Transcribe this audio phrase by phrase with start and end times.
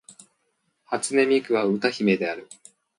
[0.85, 2.49] 初音ミクは歌姫である